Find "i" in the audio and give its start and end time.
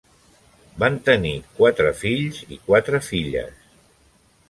2.57-2.61